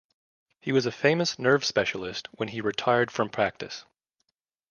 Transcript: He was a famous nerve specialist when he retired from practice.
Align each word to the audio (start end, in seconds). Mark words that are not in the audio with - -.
He 0.59 0.71
was 0.71 0.87
a 0.87 0.91
famous 0.91 1.37
nerve 1.37 1.63
specialist 1.63 2.27
when 2.31 2.47
he 2.47 2.59
retired 2.59 3.11
from 3.11 3.29
practice. 3.29 3.85